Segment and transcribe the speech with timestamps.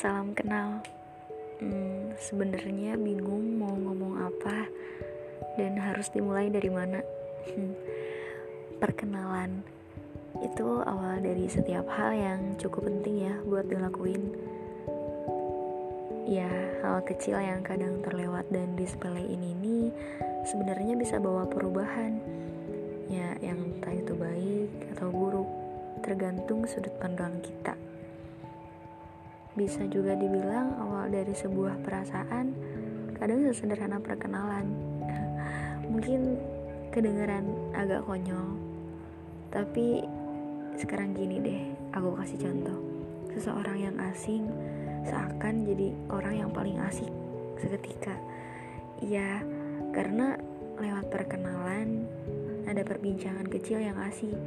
[0.00, 0.80] Salam kenal.
[1.60, 4.64] Hmm, Sebenarnya bingung mau ngomong apa
[5.60, 7.04] dan harus dimulai dari mana.
[8.80, 9.60] Perkenalan
[10.40, 14.24] itu awal dari setiap hal yang cukup penting ya buat dilakuin.
[16.24, 16.48] Ya,
[16.80, 19.92] hal kecil yang kadang terlewat dan disepelein ini
[20.48, 22.20] sebenarnya bisa bawa perubahan.
[23.12, 25.48] Ya, yang entah itu baik atau buruk,
[26.00, 27.89] tergantung sudut pandang kita.
[29.60, 32.56] Bisa juga dibilang awal dari sebuah perasaan,
[33.20, 34.72] kadang sesederhana perkenalan.
[35.92, 36.40] Mungkin
[36.88, 37.44] kedengeran
[37.76, 38.56] agak konyol,
[39.52, 40.00] tapi
[40.80, 41.60] sekarang gini deh,
[41.92, 42.80] aku kasih contoh.
[43.36, 44.48] Seseorang yang asing
[45.04, 47.12] seakan jadi orang yang paling asik
[47.60, 48.16] seketika.
[49.04, 49.44] Ya,
[49.92, 50.40] karena
[50.80, 52.08] lewat perkenalan
[52.64, 54.40] ada perbincangan kecil yang asik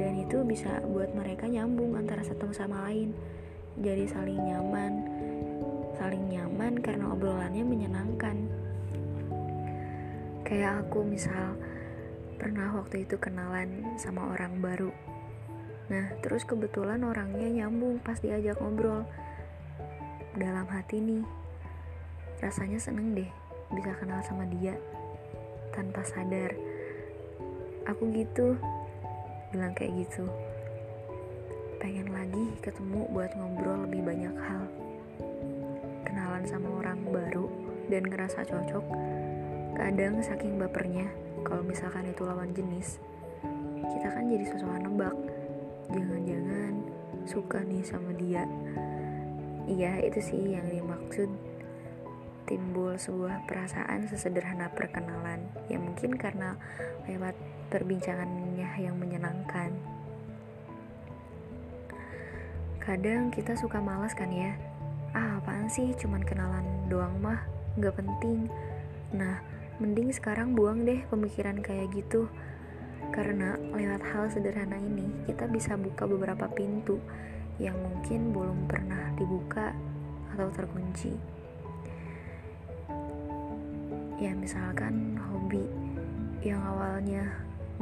[0.00, 3.12] dan itu bisa buat mereka nyambung antara satu sama lain.
[3.80, 4.92] Jadi saling nyaman,
[5.96, 8.36] saling nyaman karena obrolannya menyenangkan.
[10.44, 11.56] Kayak aku misal
[12.36, 14.92] pernah waktu itu kenalan sama orang baru.
[15.88, 19.08] Nah, terus kebetulan orangnya nyambung pas diajak ngobrol
[20.36, 21.24] dalam hati nih
[22.40, 23.28] rasanya seneng deh
[23.70, 24.74] bisa kenal sama dia
[25.76, 26.56] tanpa sadar
[27.84, 28.56] aku gitu
[29.52, 30.24] bilang kayak gitu
[31.82, 34.70] pengen lagi ketemu buat ngobrol lebih banyak hal.
[36.06, 37.50] Kenalan sama orang baru
[37.90, 38.86] dan ngerasa cocok
[39.74, 41.10] kadang saking bapernya
[41.42, 43.02] kalau misalkan itu lawan jenis
[43.82, 45.16] kita kan jadi sosok nebak.
[45.90, 46.72] Jangan-jangan
[47.26, 48.46] suka nih sama dia.
[49.66, 51.30] Iya, itu sih yang dimaksud.
[52.46, 55.50] Timbul sebuah perasaan sesederhana perkenalan.
[55.66, 56.54] Ya mungkin karena
[57.10, 57.34] lewat
[57.70, 59.74] perbincangannya yang menyenangkan
[62.82, 64.58] kadang kita suka malas kan ya?
[65.14, 65.94] Ah apaan sih?
[65.94, 67.38] Cuman kenalan doang mah
[67.78, 68.50] nggak penting.
[69.14, 69.38] Nah
[69.78, 72.26] mending sekarang buang deh pemikiran kayak gitu.
[73.14, 76.98] Karena lewat hal sederhana ini kita bisa buka beberapa pintu
[77.62, 79.70] yang mungkin belum pernah dibuka
[80.34, 81.14] atau terkunci.
[84.18, 85.70] Ya misalkan hobi
[86.42, 87.30] yang awalnya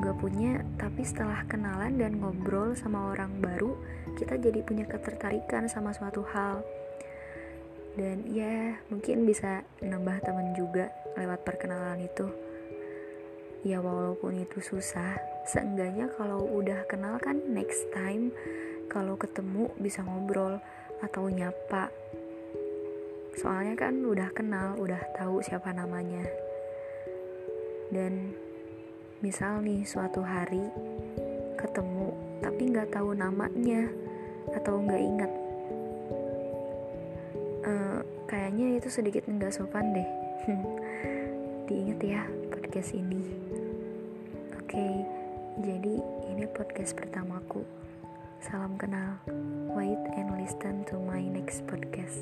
[0.00, 3.76] nggak punya, tapi setelah kenalan dan ngobrol sama orang baru,
[4.16, 6.60] kita jadi punya ketertarikan sama suatu hal.
[7.96, 12.28] Dan ya mungkin bisa nambah teman juga lewat perkenalan itu.
[13.64, 15.16] Ya walaupun itu susah,
[15.48, 18.30] seenggaknya kalau udah kenal kan next time
[18.92, 20.60] kalau ketemu bisa ngobrol
[21.02, 21.92] atau nyapa
[23.36, 26.24] soalnya kan udah kenal udah tahu siapa namanya
[27.92, 28.32] dan
[29.24, 30.60] Misal nih suatu hari
[31.56, 32.12] ketemu
[32.44, 33.88] tapi nggak tahu namanya
[34.52, 35.32] atau nggak ingat.
[37.64, 37.72] E,
[38.28, 40.08] kayaknya itu sedikit nggak sopan deh.
[41.66, 43.24] Diingat ya podcast ini.
[44.60, 44.94] Oke, okay,
[45.64, 45.96] jadi
[46.28, 47.64] ini podcast pertamaku.
[48.44, 49.16] Salam kenal.
[49.72, 52.20] Wait and listen to my next podcast.